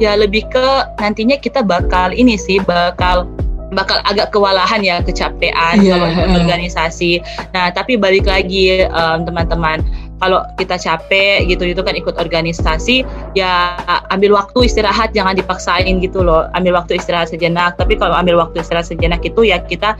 ya 0.00 0.12
lebih 0.16 0.48
ke 0.48 0.66
nantinya 0.96 1.36
kita 1.36 1.60
bakal 1.60 2.10
ini 2.10 2.40
sih 2.40 2.56
bakal 2.64 3.28
bakal 3.74 3.98
agak 4.06 4.30
kewalahan 4.30 4.80
ya 4.80 5.02
kecapean 5.02 5.82
yeah. 5.82 5.98
kalau 5.98 6.06
ikut 6.10 6.30
organisasi. 6.46 7.12
Nah 7.52 7.74
tapi 7.74 7.98
balik 7.98 8.24
lagi 8.24 8.86
um, 8.88 9.26
teman-teman 9.26 9.82
kalau 10.22 10.40
kita 10.56 10.78
capek 10.78 11.44
gitu 11.50 11.68
itu 11.68 11.82
kan 11.82 11.92
ikut 11.92 12.16
organisasi 12.16 13.02
ya 13.36 13.76
ambil 14.14 14.38
waktu 14.38 14.70
istirahat 14.70 15.10
jangan 15.12 15.34
dipaksain 15.36 16.00
gitu 16.00 16.22
loh 16.22 16.46
ambil 16.54 16.80
waktu 16.80 16.96
istirahat 16.96 17.28
sejenak 17.28 17.74
tapi 17.76 17.98
kalau 17.98 18.14
ambil 18.14 18.40
waktu 18.40 18.62
istirahat 18.62 18.88
sejenak 18.88 19.20
itu 19.26 19.44
ya 19.44 19.60
kita 19.60 19.98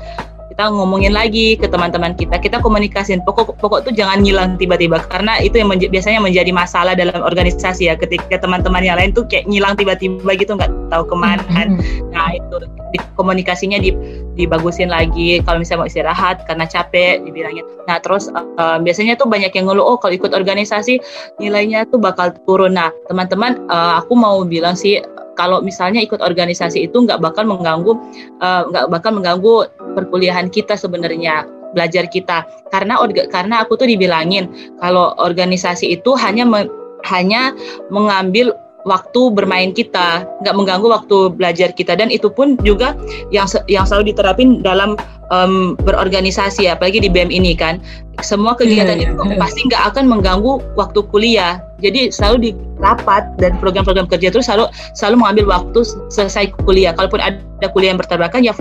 kita 0.54 0.70
ngomongin 0.70 1.10
lagi 1.10 1.58
ke 1.58 1.66
teman-teman 1.66 2.14
kita. 2.14 2.38
Kita 2.38 2.62
komunikasin. 2.62 3.26
Pokok 3.26 3.58
pokok 3.58 3.90
tuh 3.90 3.92
jangan 3.92 4.22
ngilang 4.22 4.54
tiba-tiba. 4.54 5.02
Karena 5.10 5.42
itu 5.42 5.58
yang 5.58 5.66
menj 5.66 5.90
biasanya 5.90 6.22
menjadi 6.22 6.54
masalah 6.54 6.94
dalam 6.94 7.26
organisasi 7.26 7.90
ya. 7.90 7.98
Ketika 7.98 8.38
teman-teman 8.38 8.86
yang 8.86 8.94
lain 8.94 9.10
tuh 9.10 9.26
kayak 9.26 9.50
ngilang 9.50 9.74
tiba-tiba 9.74 10.30
gitu 10.38 10.54
nggak 10.54 10.70
tahu 10.94 11.10
ke 11.10 11.16
mana. 11.18 11.42
Kan 11.50 11.82
nah 12.14 12.30
itu. 12.30 12.70
Di, 12.94 13.02
komunikasinya 13.18 13.82
di, 13.82 13.90
dibagusin 14.38 14.94
lagi. 14.94 15.42
Kalau 15.42 15.58
misalnya 15.58 15.82
mau 15.82 15.90
istirahat 15.90 16.46
karena 16.46 16.70
capek 16.70 17.26
dibilangin. 17.26 17.66
Nah 17.90 17.98
terus 17.98 18.30
uh, 18.30 18.78
biasanya 18.78 19.18
tuh 19.18 19.26
banyak 19.26 19.50
yang 19.58 19.66
ngeluh 19.66 19.82
oh 19.82 19.98
kalau 19.98 20.14
ikut 20.14 20.30
organisasi 20.30 21.02
nilainya 21.42 21.82
tuh 21.90 21.98
bakal 21.98 22.30
turun. 22.46 22.78
Nah 22.78 22.94
teman-teman 23.10 23.58
uh, 23.66 23.98
aku 23.98 24.14
mau 24.14 24.46
bilang 24.46 24.78
sih 24.78 25.02
kalau 25.34 25.60
misalnya 25.60 26.00
ikut 26.00 26.22
organisasi 26.22 26.86
itu 26.86 26.94
nggak 26.94 27.18
bakal 27.18 27.42
mengganggu 27.44 27.92
eh, 28.38 28.62
nggak 28.70 28.84
uh, 28.86 28.90
bakal 28.90 29.10
mengganggu 29.18 29.66
perkuliahan 29.94 30.50
kita 30.50 30.74
sebenarnya 30.74 31.46
belajar 31.74 32.06
kita. 32.06 32.46
Karena 32.70 33.02
karena 33.30 33.66
aku 33.66 33.74
tuh 33.74 33.90
dibilangin 33.90 34.46
kalau 34.78 35.14
organisasi 35.18 35.98
itu 35.98 36.14
hanya 36.14 36.46
me, 36.46 36.70
hanya 37.06 37.52
mengambil 37.90 38.54
waktu 38.84 39.32
bermain 39.32 39.72
kita, 39.72 40.28
nggak 40.44 40.54
mengganggu 40.54 40.86
waktu 40.88 41.32
belajar 41.34 41.72
kita. 41.72 41.96
Dan 41.96 42.12
itu 42.12 42.30
pun 42.30 42.54
juga 42.62 42.94
yang 43.34 43.48
yang 43.66 43.84
selalu 43.88 44.14
diterapin 44.14 44.60
dalam 44.60 44.94
um, 45.32 45.74
berorganisasi 45.82 46.68
apalagi 46.68 47.02
di 47.02 47.10
BEM 47.10 47.32
ini 47.32 47.56
kan. 47.56 47.80
Semua 48.22 48.54
kegiatan 48.54 48.94
yeah, 48.94 49.10
yeah, 49.10 49.34
itu 49.34 49.40
pasti 49.42 49.60
nggak 49.66 49.82
akan 49.92 50.04
mengganggu 50.06 50.62
waktu 50.78 51.02
kuliah. 51.10 51.58
Jadi 51.82 52.14
selalu 52.14 52.36
di 52.38 52.50
rapat 52.78 53.26
dan 53.42 53.58
program-program 53.58 54.06
kerja 54.06 54.30
itu 54.30 54.40
selalu 54.40 54.70
selalu 54.94 55.16
mengambil 55.26 55.58
waktu 55.58 55.80
selesai 56.12 56.54
kuliah. 56.62 56.94
Kalaupun 56.94 57.18
ada 57.18 57.66
kuliah 57.74 57.90
yang 57.92 58.00
bertabrakan 58.00 58.46
ya 58.46 58.54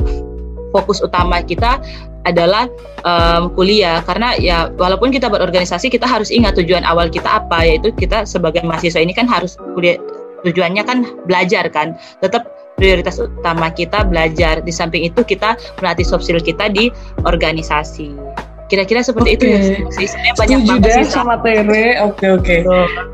fokus 0.74 1.00
utama 1.06 1.46
kita 1.46 1.77
adalah 2.25 2.65
um, 3.06 3.53
kuliah. 3.53 4.01
Karena 4.03 4.34
ya 4.36 4.74
walaupun 4.75 5.13
kita 5.13 5.30
berorganisasi 5.30 5.94
kita 5.94 6.10
harus 6.10 6.34
ingat 6.34 6.58
tujuan 6.58 6.82
awal 6.84 7.08
kita 7.08 7.39
apa. 7.39 7.63
Yaitu 7.63 7.94
kita 7.94 8.25
sebagai 8.25 8.65
mahasiswa 8.65 9.00
ini 9.00 9.13
kan 9.13 9.30
harus 9.30 9.56
kuliah 9.77 10.01
tujuannya 10.42 10.84
kan 10.84 11.06
belajar 11.30 11.70
kan. 11.70 11.96
Tetap 12.20 12.50
prioritas 12.75 13.22
utama 13.22 13.70
kita 13.70 14.03
belajar. 14.03 14.60
Di 14.65 14.74
samping 14.74 15.06
itu 15.06 15.22
kita 15.22 15.56
melatih 15.80 16.03
soft 16.03 16.25
skill 16.25 16.42
kita 16.42 16.74
di 16.74 16.89
organisasi 17.24 18.42
kira-kira 18.74 19.06
seperti 19.06 19.30
okay. 19.30 19.38
itu 19.38 19.46
ya 19.46 19.60
sih 19.94 20.06
sebenarnya 20.10 20.34
banyak 20.34 20.60
banget 20.65 20.89
sih 20.98 21.06
sama 21.13 21.38
Tere 21.46 22.01
oke 22.01 22.25
oke. 22.42 22.58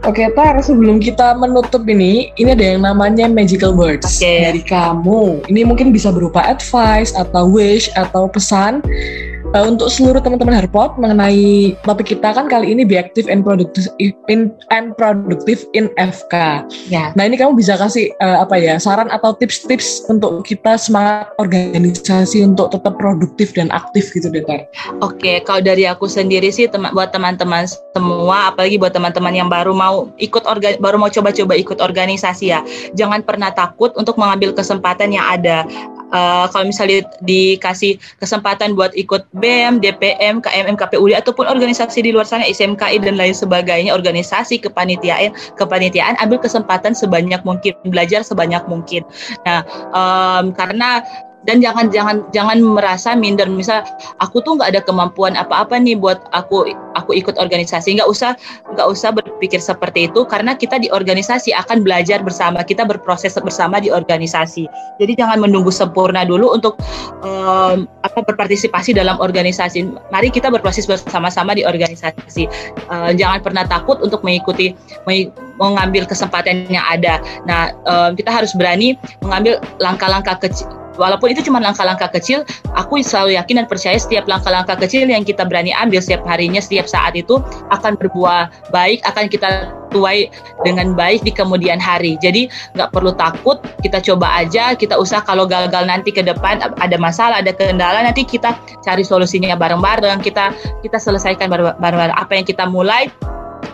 Oke 0.07 0.23
Tar 0.31 0.55
sebelum 0.63 1.03
kita 1.03 1.35
menutup 1.35 1.83
ini 1.83 2.31
ini 2.39 2.55
ada 2.55 2.63
yang 2.63 2.87
namanya 2.87 3.27
magical 3.27 3.75
words 3.75 4.07
okay. 4.07 4.47
dari 4.47 4.63
kamu. 4.63 5.43
Ini 5.51 5.67
mungkin 5.67 5.91
bisa 5.91 6.15
berupa 6.15 6.39
advice 6.47 7.11
atau 7.11 7.51
wish 7.51 7.91
atau 7.99 8.31
pesan 8.31 8.79
uh, 9.53 9.65
untuk 9.65 9.89
seluruh 9.89 10.21
teman-teman 10.21 10.61
Harpot 10.61 10.97
mengenai 11.01 11.73
topik 11.85 12.13
kita 12.13 12.33
kan 12.33 12.45
kali 12.49 12.73
ini 12.73 12.85
be 12.85 12.97
active 12.97 13.25
and 13.29 13.41
productive 13.41 13.89
in 13.99 14.53
and 14.69 14.93
productive 14.97 15.65
in 15.73 15.89
FK. 15.97 16.65
Ya. 16.89 17.11
Nah 17.17 17.25
ini 17.25 17.37
kamu 17.39 17.57
bisa 17.57 17.77
kasih 17.77 18.13
uh, 18.21 18.45
apa 18.45 18.59
ya 18.59 18.77
saran 18.77 19.09
atau 19.09 19.33
tips-tips 19.37 20.05
untuk 20.09 20.45
kita 20.45 20.77
semangat 20.77 21.33
organisasi 21.41 22.45
untuk 22.45 22.73
tetap 22.73 22.97
produktif 22.97 23.53
dan 23.55 23.73
aktif 23.73 24.11
gitu 24.13 24.29
deh. 24.29 24.43
Oke, 25.01 25.41
kalau 25.45 25.61
dari 25.63 25.85
aku 25.89 26.05
sendiri 26.05 26.49
sih 26.53 26.69
teman 26.69 26.93
buat 26.93 27.13
teman-teman 27.13 27.65
semua, 27.93 28.53
apalagi 28.53 28.77
buat 28.77 28.93
teman-teman 28.93 29.33
yang 29.33 29.49
baru 29.49 29.73
mau 29.73 30.09
ikut 30.21 30.45
organ, 30.45 30.77
baru 30.81 30.97
mau 30.97 31.09
coba-coba 31.09 31.53
ikut 31.57 31.79
organisasi 31.81 32.53
ya, 32.53 32.59
jangan 32.93 33.21
pernah 33.25 33.53
takut 33.53 33.93
untuk 33.97 34.17
mengambil 34.17 34.53
kesempatan 34.53 35.13
yang 35.13 35.25
ada 35.25 35.65
uh, 36.13 36.45
kalau 36.49 36.69
misalnya 36.69 37.05
dikasih 37.23 37.97
kesempatan 38.21 38.73
buat 38.73 38.93
ikut 38.93 39.25
BEM, 39.37 39.81
DPM, 39.81 40.41
KMM, 40.43 40.75
KPUD 40.77 41.13
ataupun 41.17 41.45
organisasi 41.47 42.05
di 42.05 42.11
luar 42.13 42.25
sana 42.25 42.45
SMKI 42.45 43.01
dan 43.01 43.15
lain 43.17 43.33
sebagainya, 43.33 43.93
organisasi 43.95 44.61
kepanitiaan, 44.61 45.33
kepanitiaan 45.55 46.17
ambil 46.21 46.41
kesempatan 46.41 46.93
sebanyak 46.93 47.41
mungkin, 47.45 47.73
belajar 47.87 48.21
sebanyak 48.25 48.61
mungkin. 48.67 49.05
Nah, 49.45 49.63
um, 49.93 50.51
karena 50.53 51.01
dan 51.47 51.63
jangan 51.63 51.87
jangan 51.87 52.25
jangan 52.35 52.59
merasa 52.59 53.15
minder. 53.15 53.47
Misal 53.47 53.85
aku 54.19 54.43
tuh 54.43 54.59
nggak 54.59 54.75
ada 54.75 54.81
kemampuan 54.83 55.39
apa-apa 55.39 55.79
nih 55.79 55.95
buat 55.95 56.19
aku 56.35 56.67
aku 56.99 57.15
ikut 57.15 57.39
organisasi. 57.39 57.95
Nggak 57.95 58.09
usah 58.09 58.35
nggak 58.75 58.87
usah 58.87 59.15
berpikir 59.15 59.63
seperti 59.63 60.11
itu 60.11 60.27
karena 60.27 60.55
kita 60.59 60.81
di 60.81 60.91
organisasi 60.91 61.55
akan 61.55 61.85
belajar 61.85 62.19
bersama. 62.19 62.63
Kita 62.65 62.83
berproses 62.83 63.35
bersama 63.39 63.79
di 63.79 63.87
organisasi. 63.93 64.67
Jadi 64.99 65.13
jangan 65.15 65.39
menunggu 65.39 65.71
sempurna 65.71 66.27
dulu 66.27 66.51
untuk 66.51 66.75
um, 67.23 67.87
apa 68.03 68.19
berpartisipasi 68.19 68.91
dalam 68.91 69.15
organisasi. 69.23 69.87
Mari 70.11 70.33
kita 70.33 70.51
berproses 70.51 70.83
bersama-sama 70.83 71.55
di 71.55 71.63
organisasi. 71.63 72.51
Uh, 72.91 73.15
jangan 73.15 73.39
pernah 73.39 73.63
takut 73.63 73.95
untuk 74.03 74.21
mengikuti 74.27 74.75
mengambil 75.59 76.03
kesempatan 76.03 76.67
yang 76.67 76.83
ada. 76.83 77.23
Nah 77.47 77.71
um, 77.87 78.11
kita 78.15 78.31
harus 78.31 78.51
berani 78.55 78.99
mengambil 79.23 79.59
langkah-langkah 79.79 80.35
kecil 80.39 80.78
walaupun 80.99 81.31
itu 81.31 81.47
cuma 81.47 81.63
langkah-langkah 81.63 82.11
kecil, 82.11 82.43
aku 82.75 82.99
selalu 82.99 83.39
yakin 83.39 83.63
dan 83.63 83.67
percaya 83.71 83.95
setiap 83.95 84.27
langkah-langkah 84.27 84.75
kecil 84.75 85.07
yang 85.07 85.23
kita 85.23 85.47
berani 85.47 85.71
ambil 85.71 86.03
setiap 86.03 86.27
harinya, 86.27 86.59
setiap 86.59 86.85
saat 86.85 87.15
itu 87.15 87.39
akan 87.71 87.95
berbuah 87.95 88.51
baik, 88.75 88.99
akan 89.07 89.31
kita 89.31 89.71
tuai 89.89 90.29
dengan 90.61 90.93
baik 90.93 91.25
di 91.25 91.33
kemudian 91.33 91.81
hari. 91.81 92.19
Jadi 92.21 92.51
nggak 92.77 92.93
perlu 92.93 93.15
takut, 93.15 93.57
kita 93.81 94.03
coba 94.03 94.43
aja, 94.43 94.77
kita 94.77 94.99
usah 94.99 95.23
kalau 95.25 95.49
gagal 95.49 95.87
nanti 95.87 96.13
ke 96.13 96.21
depan 96.21 96.61
ada 96.61 96.97
masalah, 96.99 97.41
ada 97.41 97.55
kendala, 97.55 98.05
nanti 98.05 98.27
kita 98.27 98.53
cari 98.85 99.01
solusinya 99.01 99.57
bareng-bareng, 99.57 100.21
kita 100.21 100.53
kita 100.85 100.97
selesaikan 101.01 101.49
bareng-bareng 101.49 102.13
apa 102.13 102.31
yang 102.37 102.45
kita 102.45 102.69
mulai 102.69 103.09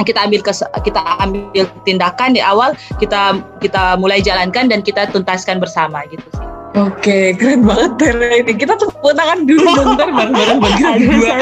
kita 0.04 0.28
ambil 0.28 0.44
kes, 0.44 0.60
kita 0.84 1.00
ambil 1.24 1.64
tindakan 1.88 2.36
di 2.36 2.42
awal 2.44 2.76
kita 3.00 3.40
kita 3.64 3.96
mulai 3.96 4.20
jalankan 4.20 4.68
dan 4.68 4.84
kita 4.84 5.08
tuntaskan 5.12 5.64
bersama 5.64 6.04
gitu 6.12 6.26
sih. 6.36 6.55
Oke, 6.76 7.32
keren 7.40 7.64
banget 7.64 7.92
Tere 7.96 8.44
ini. 8.44 8.52
Kita 8.52 8.76
tepuk 8.76 9.16
tangan 9.16 9.48
dulu 9.48 9.64
bentar 9.80 10.12
bareng-bareng 10.12 10.58
buat 10.60 10.74
kita 10.76 10.92
berdua. 11.00 11.36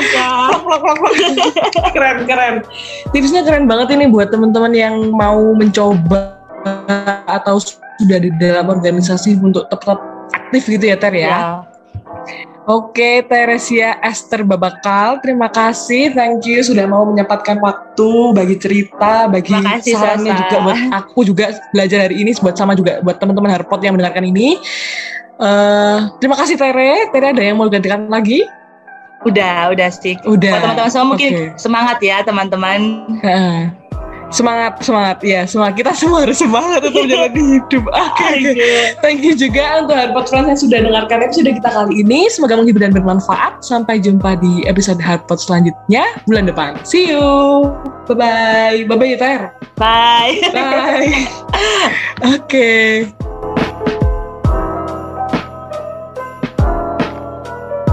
keren, 1.98 2.18
keren. 2.30 2.56
Tipsnya 3.10 3.42
keren 3.42 3.66
banget 3.66 3.98
ini 3.98 4.13
buat 4.13 4.30
teman-teman 4.30 4.78
yang 4.78 5.10
mau 5.10 5.42
mencoba 5.58 6.38
atau 7.25 7.58
sudah 7.98 8.22
di 8.22 8.30
dalam 8.38 8.70
organisasi 8.70 9.42
untuk 9.42 9.66
tetap 9.74 9.98
aktif 10.34 10.70
gitu 10.70 10.86
ya 10.86 10.98
Ter 11.02 11.13
ya. 11.18 11.30
ya. 11.30 11.73
Oke, 12.63 13.20
Teresia 13.27 14.00
Esther 14.00 14.48
Babakal, 14.48 15.20
terima 15.20 15.51
kasih, 15.51 16.15
thank 16.15 16.48
you 16.48 16.63
sudah 16.63 16.88
mau 16.88 17.03
menyempatkan 17.03 17.60
waktu 17.60 18.12
bagi 18.32 18.55
cerita, 18.55 19.27
bagi 19.27 19.51
kasih, 19.51 20.00
sarannya 20.00 20.32
Sasa. 20.32 20.41
juga 20.48 20.58
buat 20.63 20.79
aku 20.96 21.20
juga 21.27 21.46
belajar 21.75 22.08
hari 22.08 22.24
ini 22.24 22.32
buat 22.39 22.55
sama 22.55 22.72
juga 22.72 23.03
buat 23.03 23.20
teman-teman 23.20 23.51
Harpot 23.51 23.84
yang 23.84 24.00
mendengarkan 24.00 24.24
ini. 24.32 24.55
Uh, 25.36 26.08
terima 26.24 26.39
kasih 26.39 26.55
Tere. 26.55 27.12
Tere 27.12 27.36
ada 27.36 27.43
yang 27.43 27.60
mau 27.60 27.67
gantikan 27.67 28.08
lagi? 28.08 28.48
Udah, 29.27 29.72
udah 29.75 29.89
sih. 29.91 30.15
Udah. 30.24 30.63
teman-teman 30.63 30.91
semua 30.91 31.08
mungkin 31.15 31.32
okay. 31.36 31.48
semangat 31.60 32.00
ya 32.00 32.24
teman-teman. 32.24 32.80
Uh, 33.19 33.71
semangat, 34.34 34.82
semangat 34.82 35.17
ya. 35.22 35.46
Semangat 35.46 35.74
kita 35.80 35.91
semua 35.93 36.26
harus 36.26 36.38
semangat 36.41 36.82
untuk 36.84 37.06
menjalani 37.06 37.43
hidup. 37.62 37.84
Oke. 37.93 38.34
Okay. 38.52 38.98
Thank 39.00 39.22
you 39.22 39.38
juga 39.38 39.86
untuk 39.86 39.96
Hardpot 39.96 40.26
Friends 40.28 40.50
yang 40.50 40.60
sudah 40.60 40.80
dengarkan 40.89 41.17
episode 41.24 41.48
kita 41.54 41.69
kali 41.69 41.93
ini. 42.02 42.28
Semoga 42.34 42.58
menghibur 42.60 42.82
dan 42.82 42.91
bermanfaat. 42.91 43.62
Sampai 43.62 44.02
jumpa 44.02 44.41
di 44.41 44.65
episode 44.65 45.00
Hardpot 45.00 45.38
selanjutnya 45.38 46.04
bulan 46.26 46.50
depan. 46.50 46.76
See 46.84 47.13
you. 47.13 47.69
Bye 48.10 48.17
bye. 48.17 48.78
Bye 48.89 48.98
bye 48.98 49.10
ya 49.13 49.17
Ter. 49.22 49.41
Bye. 49.78 50.41
Bye. 50.52 51.30
Oke. 52.26 52.41
Okay. 52.50 53.23